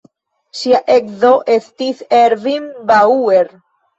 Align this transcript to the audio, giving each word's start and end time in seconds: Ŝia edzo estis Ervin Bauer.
Ŝia 0.59 0.79
edzo 0.93 1.29
estis 1.57 2.01
Ervin 2.21 2.65
Bauer. 2.93 3.53